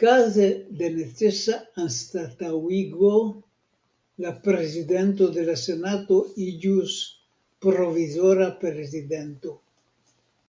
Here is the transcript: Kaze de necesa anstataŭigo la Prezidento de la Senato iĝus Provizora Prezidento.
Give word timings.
Kaze 0.00 0.48
de 0.80 0.88
necesa 0.96 1.54
anstataŭigo 1.84 3.12
la 4.24 4.32
Prezidento 4.48 5.28
de 5.36 5.44
la 5.46 5.54
Senato 5.62 6.18
iĝus 6.48 6.98
Provizora 7.68 8.50
Prezidento. 8.66 9.56